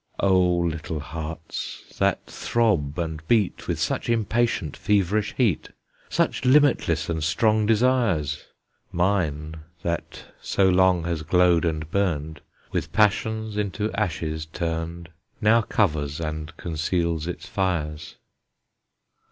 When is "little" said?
0.57-0.99